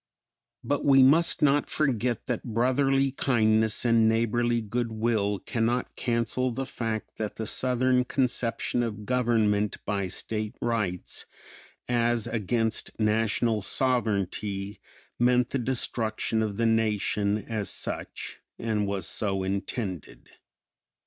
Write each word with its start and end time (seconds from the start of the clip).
But 0.63 0.83
we 0.83 1.03
must 1.03 1.43
not 1.43 1.69
forget 1.69 2.25
that 2.25 2.43
brotherly 2.55 3.11
kindness 3.11 3.85
and 3.85 4.09
neighborly 4.09 4.59
good 4.59 4.91
will 4.91 5.37
cannot 5.37 5.95
cancel 5.95 6.49
the 6.49 6.65
fact 6.65 7.17
that 7.17 7.35
the 7.35 7.45
Southern 7.45 8.05
conception 8.05 8.81
of 8.81 9.05
government 9.05 9.77
by 9.85 10.07
state 10.07 10.55
rights, 10.59 11.27
as 11.87 12.25
against 12.25 12.99
National 12.99 13.61
sovereignty, 13.61 14.79
meant 15.19 15.51
the 15.51 15.59
destruction 15.59 16.41
of 16.41 16.57
the 16.57 16.65
Nation 16.65 17.37
as 17.37 17.69
such 17.69 18.39
and 18.57 18.87
was 18.87 19.07
so 19.07 19.43
intended. 19.43 20.29